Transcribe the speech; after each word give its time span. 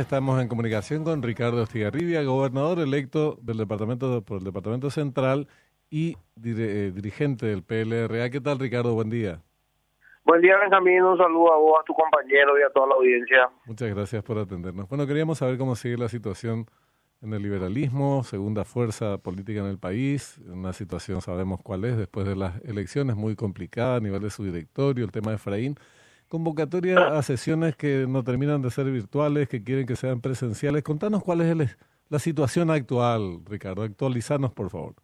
estamos 0.00 0.40
en 0.40 0.48
comunicación 0.48 1.04
con 1.04 1.22
Ricardo 1.22 1.62
Estigarribia, 1.62 2.22
gobernador 2.22 2.78
electo 2.78 3.38
del 3.42 3.58
departamento 3.58 4.22
por 4.22 4.38
el 4.38 4.44
Departamento 4.44 4.90
Central 4.90 5.46
y 5.90 6.16
eh, 6.42 6.92
dirigente 6.94 7.46
del 7.46 7.62
PLRA. 7.62 8.30
¿Qué 8.30 8.40
tal, 8.40 8.58
Ricardo? 8.58 8.94
Buen 8.94 9.10
día. 9.10 9.40
Buen 10.24 10.40
día, 10.40 10.56
Benjamín. 10.58 11.02
Un 11.02 11.18
saludo 11.18 11.52
a 11.52 11.58
vos, 11.58 11.78
a 11.80 11.84
tu 11.84 11.92
compañero 11.92 12.58
y 12.58 12.62
a 12.62 12.70
toda 12.70 12.88
la 12.88 12.94
audiencia. 12.94 13.50
Muchas 13.66 13.94
gracias 13.94 14.22
por 14.22 14.38
atendernos. 14.38 14.88
Bueno, 14.88 15.06
queríamos 15.06 15.38
saber 15.38 15.58
cómo 15.58 15.76
sigue 15.76 15.98
la 15.98 16.08
situación 16.08 16.66
en 17.22 17.34
el 17.34 17.42
liberalismo, 17.42 18.24
segunda 18.24 18.64
fuerza 18.64 19.18
política 19.18 19.60
en 19.60 19.66
el 19.66 19.78
país, 19.78 20.38
una 20.46 20.72
situación 20.72 21.20
sabemos 21.20 21.60
cuál 21.62 21.84
es 21.84 21.98
después 21.98 22.26
de 22.26 22.34
las 22.34 22.64
elecciones, 22.64 23.14
muy 23.14 23.36
complicada 23.36 23.96
a 23.96 24.00
nivel 24.00 24.22
de 24.22 24.30
su 24.30 24.42
directorio, 24.42 25.04
el 25.04 25.12
tema 25.12 25.30
de 25.30 25.36
Efraín. 25.36 25.76
Convocatoria 26.30 27.08
a 27.08 27.22
sesiones 27.22 27.74
que 27.74 28.06
no 28.08 28.22
terminan 28.22 28.62
de 28.62 28.70
ser 28.70 28.84
virtuales, 28.84 29.48
que 29.48 29.64
quieren 29.64 29.84
que 29.84 29.96
sean 29.96 30.20
presenciales. 30.20 30.84
Contanos 30.84 31.24
cuál 31.24 31.40
es 31.40 31.76
la 32.08 32.18
situación 32.20 32.70
actual, 32.70 33.40
Ricardo. 33.48 33.82
Actualizarnos, 33.82 34.52
por 34.52 34.70
favor. 34.70 34.94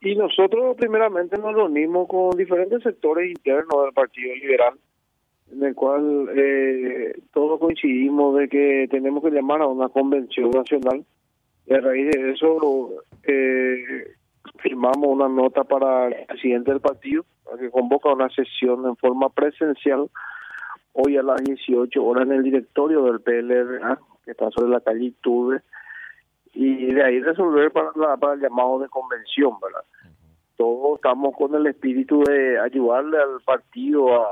Y 0.00 0.14
nosotros 0.14 0.74
primeramente 0.78 1.36
nos 1.36 1.54
reunimos 1.54 2.08
con 2.08 2.30
diferentes 2.30 2.82
sectores 2.82 3.28
internos 3.28 3.84
del 3.84 3.92
Partido 3.92 4.34
Liberal, 4.36 4.78
en 5.52 5.62
el 5.62 5.74
cual 5.74 6.30
eh, 6.34 7.20
todos 7.34 7.60
coincidimos 7.60 8.38
de 8.38 8.48
que 8.48 8.88
tenemos 8.90 9.22
que 9.22 9.30
llamar 9.30 9.60
a 9.60 9.66
una 9.66 9.90
convención 9.90 10.50
nacional. 10.50 11.04
Y 11.66 11.74
a 11.74 11.80
raíz 11.80 12.10
de 12.10 12.30
eso 12.30 13.04
eh, 13.24 14.14
firmamos 14.60 15.06
una 15.06 15.28
nota 15.28 15.64
para 15.64 16.08
el 16.08 16.26
presidente 16.26 16.70
del 16.70 16.80
partido, 16.80 17.26
que 17.58 17.70
convoca 17.70 18.12
una 18.12 18.28
sesión 18.30 18.86
en 18.86 18.96
forma 18.96 19.28
presencial 19.28 20.08
hoy 20.92 21.16
a 21.16 21.22
las 21.22 21.42
18 21.42 22.04
horas 22.04 22.26
en 22.26 22.32
el 22.32 22.42
directorio 22.42 23.04
del 23.04 23.20
PLRA, 23.20 23.98
que 24.24 24.32
está 24.32 24.50
sobre 24.50 24.70
la 24.70 24.80
calle 24.80 25.12
Tuve, 25.20 25.62
y 26.52 26.92
de 26.92 27.04
ahí 27.04 27.20
resolver 27.20 27.70
para, 27.70 28.16
para 28.16 28.34
el 28.34 28.40
llamado 28.40 28.80
de 28.80 28.88
convención, 28.88 29.54
¿verdad? 29.60 29.84
Todos 30.56 30.96
estamos 30.96 31.34
con 31.36 31.54
el 31.54 31.66
espíritu 31.66 32.22
de 32.24 32.58
ayudarle 32.58 33.18
al 33.18 33.40
partido 33.44 34.20
a, 34.20 34.26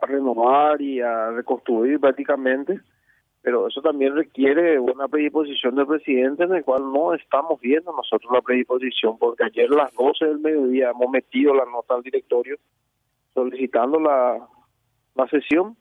a 0.00 0.06
renovar 0.06 0.80
y 0.82 1.00
a 1.00 1.30
reconstruir 1.30 2.00
prácticamente 2.00 2.80
pero 3.42 3.68
eso 3.68 3.80
también 3.80 4.14
requiere 4.14 4.78
una 4.78 5.08
predisposición 5.08 5.74
del 5.74 5.86
presidente 5.86 6.44
en 6.44 6.54
el 6.54 6.64
cual 6.64 6.82
no 6.92 7.14
estamos 7.14 7.58
viendo 7.60 7.92
nosotros 7.92 8.30
la 8.32 8.42
predisposición, 8.42 9.18
porque 9.18 9.44
ayer 9.44 9.70
a 9.72 9.84
las 9.84 9.94
12 9.94 10.24
del 10.26 10.38
mediodía 10.40 10.90
hemos 10.90 11.10
metido 11.10 11.54
la 11.54 11.64
nota 11.64 11.94
al 11.94 12.02
directorio 12.02 12.56
solicitando 13.32 13.98
la, 13.98 14.46
la 15.14 15.28
sesión, 15.28 15.76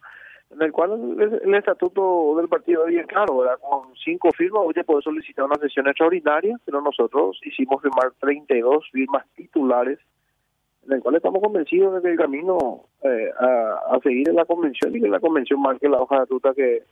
en 0.52 0.62
el 0.62 0.72
cual 0.72 1.18
el, 1.44 1.54
estatuto 1.56 2.36
del 2.38 2.48
partido 2.48 2.86
es 2.86 2.94
bien 2.94 3.08
claro, 3.08 3.44
con 3.62 3.94
cinco 4.04 4.30
firmas 4.32 4.64
se 4.74 4.84
puede 4.84 5.02
solicitar 5.02 5.46
una 5.46 5.58
sesión 5.58 5.88
extraordinaria, 5.88 6.58
pero 6.66 6.82
nosotros 6.82 7.40
hicimos 7.44 7.82
firmar 7.82 8.14
32 8.20 8.90
firmas 8.92 9.26
titulares 9.36 10.00
en 10.86 10.94
el 10.94 11.02
cual 11.02 11.16
estamos 11.16 11.44
convencidos 11.44 11.96
de 11.96 12.02
que 12.02 12.12
el 12.14 12.18
camino 12.18 12.86
eh, 13.04 13.30
a, 13.38 13.96
a 13.96 14.00
seguir 14.02 14.30
en 14.30 14.36
la 14.36 14.46
convención 14.46 14.96
y 14.96 15.02
que 15.02 15.10
la 15.10 15.20
convención 15.20 15.62
marque 15.62 15.90
la 15.90 16.02
hoja 16.02 16.22
de 16.22 16.26
ruta 16.26 16.54
que 16.56 16.84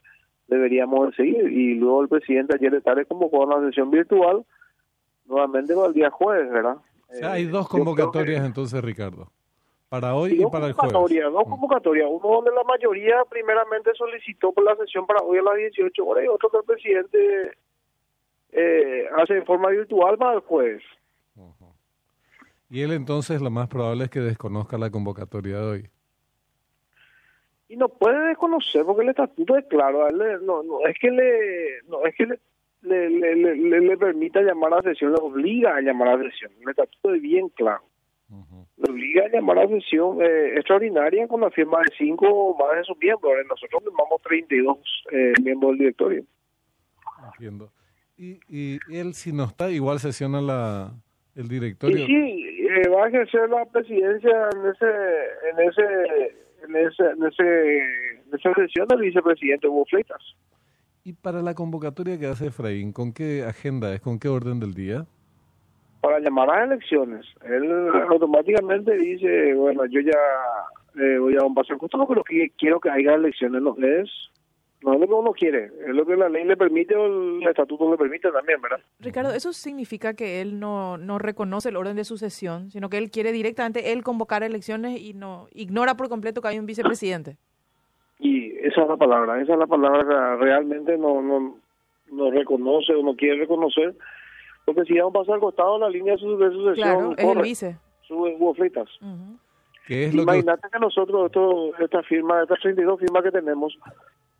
deberíamos 0.48 1.16
seguir. 1.16 1.52
Y 1.52 1.76
luego 1.76 2.02
el 2.02 2.09
presidente 2.09 2.56
ayer 2.56 2.72
de 2.72 2.81
tarde 2.81 3.06
convocó 3.06 3.44
una 3.44 3.66
sesión 3.67 3.92
virtual 3.92 4.45
nuevamente 5.26 5.76
para 5.76 5.88
el 5.88 5.94
día 5.94 6.09
jueves, 6.09 6.50
¿verdad? 6.50 6.78
hay 7.23 7.45
dos 7.45 7.66
eh, 7.66 7.70
convocatorias 7.70 8.45
entonces, 8.45 8.81
Ricardo. 8.84 9.31
Para 9.89 10.16
hoy 10.16 10.42
y 10.42 10.45
para 10.48 10.67
el 10.67 10.73
jueves. 10.73 10.94
Dos 11.31 11.48
mm. 11.48 11.50
convocatorias. 11.50 12.08
Uno 12.09 12.36
donde 12.36 12.52
la 12.52 12.64
mayoría 12.64 13.23
primeramente 13.30 13.92
solicitó 13.95 14.52
por 14.52 14.66
la 14.66 14.76
sesión 14.76 15.06
para 15.06 15.22
hoy 15.22 15.38
a 15.38 15.44
las 15.44 15.56
18 15.56 16.06
horas 16.06 16.26
y 16.26 16.28
otro 16.28 16.50
que 16.50 16.58
el 16.58 16.64
presidente 16.64 17.58
eh, 18.52 19.06
hace 19.17 19.36
de 19.36 19.45
forma 19.45 19.70
virtual 19.70 20.17
para 20.17 20.36
el 20.36 20.42
jueves. 20.42 20.84
Y 22.70 22.82
él 22.82 22.92
entonces 22.92 23.42
lo 23.42 23.49
más 23.49 23.70
probable 23.70 24.05
es 24.05 24.10
que 24.10 24.20
desconozca 24.20 24.77
la 24.77 24.89
convocatoria 24.89 25.58
de 25.58 25.66
hoy 25.66 25.89
y 27.70 27.76
no 27.76 27.89
puede 27.89 28.28
desconocer 28.30 28.86
porque 28.86 29.04
el 29.04 29.10
estatuto 29.10 29.58
es 29.58 29.66
claro 29.66 30.10
no, 30.42 30.64
no 30.64 30.88
es 30.88 30.98
que 31.00 31.11
le 31.11 31.82
no 31.88 32.05
es 32.05 32.16
que 32.16 32.26
le 32.26 32.39
le, 32.82 33.10
le, 33.10 33.82
le, 33.82 33.98
permita 33.98 34.42
llamar 34.42 34.73
a 34.73 34.82
sesión, 34.82 35.11
le 35.11 35.20
obliga 35.20 35.76
a 35.76 35.82
llamar 35.82 36.10
a 36.10 36.23
sesión. 36.23 36.52
El 36.61 36.70
estatuto 36.70 37.14
es 37.14 37.22
bien 37.22 37.50
claro. 37.50 37.83
Le 38.78 38.92
obliga 38.92 39.26
a 39.26 39.30
llamar 39.30 39.60
a 39.60 39.67
sesión 39.67 40.22
eh, 40.22 40.55
extraordinaria 40.55 41.28
con 41.28 41.42
la 41.42 41.50
firma 41.50 41.80
de 41.80 41.95
cinco 41.98 42.28
o 42.28 42.58
más 42.58 42.78
de 42.78 42.83
sus 42.83 42.98
miembros. 42.98 43.33
Nosotros 43.48 43.84
firmamos 43.84 44.22
32 44.22 44.78
eh, 45.11 45.34
miembros 45.44 45.72
del 45.72 45.80
directorio. 45.80 46.23
Entiendo. 47.26 47.72
¿Y, 48.17 48.39
y 48.48 48.80
él, 48.92 49.14
si 49.14 49.32
no 49.32 49.45
está, 49.45 49.70
igual 49.72 49.99
sesiona 49.99 50.42
la, 50.42 50.92
el 51.36 51.48
directorio? 51.48 52.05
sí, 52.05 52.67
eh, 52.70 52.89
va 52.89 53.05
a 53.05 53.08
ejercer 53.10 53.49
la 53.49 53.66
presidencia 53.66 54.49
en 54.54 54.70
ese, 54.70 54.86
en 55.52 55.70
ese 55.70 56.47
en, 56.67 56.76
ese, 56.76 57.04
en, 57.04 57.23
ese, 57.23 57.78
en 57.78 58.33
esa 58.33 58.54
sesión 58.54 58.88
del 58.88 59.02
vicepresidente 59.02 59.67
Hugo 59.67 59.86
Fleitas. 59.86 60.22
¿Y 61.04 61.14
para 61.14 61.42
la 61.42 61.54
convocatoria 61.54 62.20
que 62.20 62.28
hace 62.28 62.48
Efraín, 62.48 62.92
con 62.92 63.14
qué 63.14 63.44
agenda 63.44 63.94
es, 63.94 64.02
con 64.02 64.20
qué 64.20 64.28
orden 64.28 64.60
del 64.60 64.73
día? 64.73 65.05
Para 66.02 66.20
llamar 66.20 66.50
a 66.50 66.66
elecciones. 66.66 67.26
Él 67.45 67.72
automáticamente 68.10 68.95
dice, 68.98 69.54
bueno, 69.54 69.86
yo 69.86 70.02
ya 70.02 71.02
eh, 71.02 71.17
voy 71.17 71.36
a 71.38 71.45
un 71.45 71.54
paso 71.54 71.73
al 71.73 71.80
costado, 71.80 72.08
pero 72.08 72.23
que 72.23 72.52
quiero 72.58 72.80
que 72.80 72.89
haya 72.89 73.14
elecciones. 73.14 73.61
No, 73.61 73.76
es 73.78 74.10
no 74.87 74.93
es 74.93 74.99
lo 75.02 75.08
que 75.08 75.14
uno 75.14 75.31
quiere, 75.33 75.65
es 75.65 75.93
lo 75.93 76.05
que 76.05 76.15
la 76.15 76.30
ley 76.30 76.45
le 76.45 76.55
permite 76.55 76.95
o 76.95 77.05
el 77.05 77.43
estatuto 77.45 77.92
le 77.92 77.98
permite 77.98 78.31
también, 78.31 78.61
¿verdad? 78.61 78.80
Ricardo, 79.02 79.33
¿eso 79.33 79.52
significa 79.52 80.14
que 80.14 80.39
él 80.39 80.61
no, 80.61 80.98
no 80.98 81.20
reconoce 81.20 81.67
el 81.67 81.75
orden 81.75 81.98
de 81.98 82.05
sucesión, 82.05 82.71
sino 82.71 82.89
que 82.89 82.98
él 82.98 83.11
quiere 83.11 83.33
directamente 83.33 83.92
él 83.92 84.02
convocar 84.02 84.43
elecciones 84.43 85.02
y 85.02 85.14
no 85.14 85.48
ignora 85.52 85.95
por 85.95 86.08
completo 86.08 86.42
que 86.42 86.48
hay 86.48 86.59
un 86.59 86.65
vicepresidente? 86.65 87.36
Y 88.20 88.58
esa 88.65 88.83
es 88.83 88.87
la 88.87 88.95
palabra, 88.95 89.42
esa 89.42 89.53
es 89.53 89.59
la 89.59 89.67
palabra 89.67 90.03
que 90.37 90.45
realmente 90.45 90.98
no, 90.98 91.21
no, 91.21 91.58
no 92.09 92.31
reconoce 92.31 92.93
o 92.93 93.04
no 93.04 93.14
quiere 93.15 93.42
reconocer, 93.42 93.93
porque 94.64 94.86
si 94.86 94.98
vamos 94.98 95.15
a 95.15 95.19
pasar 95.19 95.36
al 95.36 95.42
costado 95.42 95.80
la 95.80 95.89
línea 95.89 96.14
de 96.14 96.19
sucesión, 96.19 96.75
claro, 96.75 97.14
es 97.17 97.25
el 97.25 97.42
vice. 97.42 97.77
Suben 98.04 98.37
fritas. 98.55 98.87
Imagínate 99.89 100.69
que 100.71 100.80
nosotros, 100.80 101.25
esto, 101.25 101.75
esta 101.77 102.04
firma, 102.04 102.42
estas 102.42 102.59
32 102.61 102.99
firmas 102.99 103.23
que 103.23 103.31
tenemos, 103.31 103.77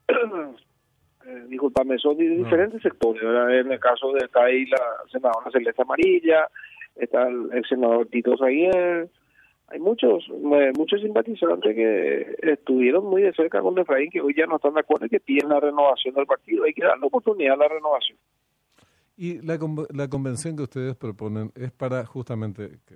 eh, 1.25 1.45
disculpame, 1.47 1.97
son 1.97 2.18
de 2.18 2.29
diferentes 2.29 2.81
sectores. 2.81 3.22
En 3.23 3.72
el 3.72 3.79
caso 3.79 4.12
de 4.13 4.25
está 4.25 4.44
ahí 4.44 4.66
la 4.66 4.79
senadora 5.12 5.51
Celeste 5.51 5.81
Amarilla, 5.81 6.47
está 6.95 7.28
el, 7.28 7.66
senador 7.68 8.07
Tito 8.07 8.38
Zaguier, 8.38 9.09
hay 9.69 9.79
muchos 9.79 10.25
eh, 10.29 10.72
muchos 10.78 11.01
simpatizantes 11.01 11.75
que 11.75 12.38
estuvieron 12.41 13.06
muy 13.06 13.22
de 13.22 13.34
cerca 13.34 13.62
con 13.62 13.78
Efraín 13.78 14.09
que 14.09 14.22
hoy 14.22 14.34
ya 14.35 14.45
no 14.45 14.56
están 14.56 14.73
de 14.73 14.79
acuerdo 14.79 15.07
y 15.07 15.09
que 15.09 15.19
piden 15.19 15.50
la 15.50 15.59
renovación 15.59 16.16
del 16.16 16.25
partido. 16.25 16.63
Hay 16.63 16.74
que 16.74 16.85
darle 16.85 17.06
oportunidad 17.06 17.56
a 17.56 17.57
la 17.57 17.68
renovación. 17.68 18.18
Y 19.18 19.41
la, 19.41 19.59
la 19.94 20.07
convención 20.07 20.56
que 20.56 20.63
ustedes 20.63 20.95
proponen 20.95 21.51
es 21.56 21.72
para 21.72 22.06
justamente 22.06 22.79
que 22.85 22.95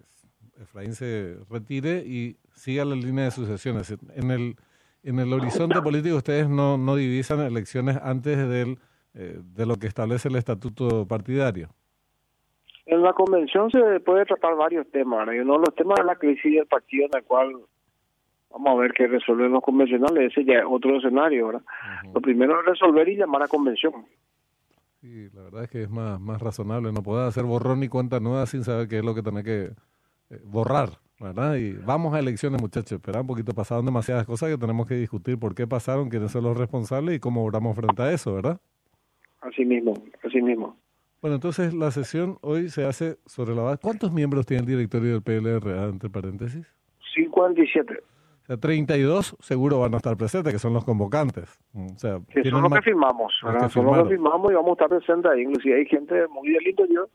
Efraín 0.61 0.93
se 0.93 1.37
retire 1.49 2.03
y 2.05 2.37
siga 2.53 2.85
la 2.85 2.95
línea 2.95 3.25
de 3.25 3.31
sucesiones. 3.31 3.93
En 4.15 4.31
el 4.31 4.55
en 5.03 5.19
el 5.19 5.33
horizonte 5.33 5.81
político 5.81 6.17
ustedes 6.17 6.49
no, 6.49 6.77
no 6.77 6.95
divisan 6.95 7.39
elecciones 7.39 7.97
antes 8.01 8.37
del, 8.37 8.77
eh, 9.13 9.39
de 9.41 9.65
lo 9.65 9.75
que 9.75 9.87
establece 9.87 10.29
el 10.29 10.35
estatuto 10.35 11.07
partidario. 11.07 11.69
En 12.85 13.01
la 13.01 13.13
convención 13.13 13.69
se 13.71 13.99
puede 14.01 14.25
tratar 14.25 14.55
varios 14.55 14.89
temas. 14.91 15.27
Y 15.33 15.39
uno 15.39 15.53
de 15.53 15.59
los 15.59 15.75
temas 15.75 15.99
es 15.99 16.05
la 16.05 16.15
crisis 16.15 16.55
del 16.55 16.67
partido 16.67 17.05
en 17.05 17.17
el 17.17 17.23
cual 17.23 17.55
vamos 18.49 18.69
a 18.69 18.81
ver 18.81 18.91
qué 18.93 19.07
resuelven 19.07 19.51
los 19.51 19.63
convencionales. 19.63 20.31
Ese 20.31 20.45
ya 20.45 20.59
es 20.59 20.65
otro 20.67 20.97
escenario. 20.97 21.47
¿verdad? 21.47 21.63
Lo 22.13 22.21
primero 22.21 22.59
es 22.59 22.65
resolver 22.65 23.07
y 23.07 23.17
llamar 23.17 23.43
a 23.43 23.47
convención. 23.47 23.93
Sí, 24.99 25.29
la 25.33 25.43
verdad 25.43 25.63
es 25.63 25.69
que 25.69 25.83
es 25.83 25.89
más, 25.89 26.19
más 26.19 26.41
razonable. 26.41 26.91
No 26.91 27.01
puede 27.01 27.27
hacer 27.27 27.43
borrón 27.43 27.79
ni 27.79 27.87
cuenta 27.87 28.19
nueva 28.19 28.45
sin 28.45 28.63
saber 28.63 28.87
qué 28.87 28.99
es 28.99 29.05
lo 29.05 29.15
que 29.15 29.23
tiene 29.23 29.43
que 29.43 29.71
borrar. 30.43 30.89
¿verdad? 31.21 31.55
Y 31.55 31.73
vamos 31.73 32.13
a 32.13 32.19
elecciones, 32.19 32.59
muchachos. 32.59 32.93
Espera 32.93 33.21
un 33.21 33.27
poquito, 33.27 33.53
pasaron 33.53 33.85
demasiadas 33.85 34.25
cosas 34.25 34.49
que 34.49 34.57
tenemos 34.57 34.87
que 34.87 34.95
discutir 34.95 35.37
por 35.37 35.53
qué 35.53 35.67
pasaron, 35.67 36.09
quiénes 36.09 36.31
son 36.31 36.43
los 36.43 36.57
responsables 36.57 37.15
y 37.15 37.19
cómo 37.19 37.45
obramos 37.45 37.75
frente 37.75 38.01
a 38.01 38.11
eso, 38.11 38.33
¿verdad? 38.33 38.59
Así 39.41 39.63
mismo, 39.63 39.93
así 40.23 40.41
mismo. 40.41 40.75
Bueno, 41.21 41.35
entonces 41.35 41.73
la 41.73 41.91
sesión 41.91 42.37
hoy 42.41 42.69
se 42.69 42.85
hace 42.85 43.17
sobre 43.27 43.53
la 43.53 43.61
base. 43.61 43.79
¿Cuántos 43.81 44.11
miembros 44.11 44.47
tiene 44.47 44.61
el 44.61 44.67
directorio 44.67 45.11
del 45.11 45.21
PLR, 45.21 45.69
entre 45.89 46.09
paréntesis? 46.09 46.65
57. 47.13 47.93
O 47.93 48.45
sea, 48.45 48.57
32 48.57 49.37
seguro 49.39 49.79
van 49.79 49.93
a 49.93 49.97
estar 49.97 50.17
presentes, 50.17 50.51
que 50.51 50.57
son 50.57 50.73
los 50.73 50.83
convocantes. 50.83 51.59
O 51.75 51.97
sea, 51.97 52.19
que 52.27 52.49
son 52.49 52.63
los 52.63 52.73
que 52.73 52.81
firmamos, 52.81 53.31
son 53.39 53.53
los 53.53 53.63
que 54.03 54.09
firmamos 54.09 54.51
y 54.51 54.55
vamos 54.55 54.69
a 54.69 54.71
estar 54.71 54.89
presentes 54.89 55.31
ahí. 55.31 55.41
Inclusive 55.41 55.75
hay 55.75 55.85
gente 55.85 56.27
muy 56.27 56.49
del 56.49 56.67
interior 56.67 57.07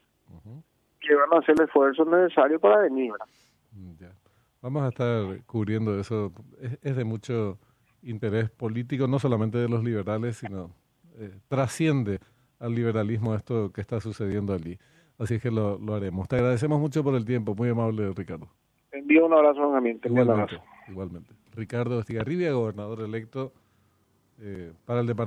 que 1.07 1.15
van 1.15 1.33
a 1.33 1.39
hacer 1.39 1.55
el 1.59 1.65
esfuerzo 1.65 2.05
necesario 2.05 2.59
para 2.59 2.79
venir, 2.79 3.13
¿verdad? 3.13 3.27
Vamos 4.63 4.83
a 4.83 4.89
estar 4.89 5.45
cubriendo 5.47 5.99
eso. 6.01 6.33
Es, 6.83 6.97
de 6.97 7.05
mucho 7.05 7.59
interés 8.03 8.51
político, 8.51 9.07
no 9.07 9.19
solamente 9.19 9.59
de 9.59 9.69
los 9.69 9.85
liberales, 9.85 10.39
sino 10.39 10.71
eh, 11.19 11.31
trasciende 11.49 12.19
al 12.59 12.75
liberalismo 12.75 13.35
esto 13.35 13.71
que 13.73 13.81
está 13.81 14.01
sucediendo 14.01 14.53
allí. 14.53 14.79
Así 15.19 15.35
es 15.35 15.43
que 15.43 15.51
lo, 15.51 15.79
lo, 15.79 15.95
haremos. 15.95 16.27
Te 16.29 16.37
agradecemos 16.37 16.81
mucho 16.81 17.05
por 17.05 17.15
el 17.15 17.25
tiempo, 17.25 17.55
muy 17.55 17.69
amable 17.69 18.13
Ricardo. 18.15 18.49
Envío 18.93 19.27
un 19.27 19.33
abrazo 19.33 19.63
a 19.63 19.67
Igualmente, 19.67 20.09
igualmente. 20.09 20.61
igualmente. 20.89 21.35
Ricardo 21.55 22.01
Estigarribia, 22.01 22.53
gobernador 22.53 23.01
electo 23.01 23.53
eh, 24.41 24.73
para 24.85 25.01
el 25.01 25.07
departamento. 25.07 25.25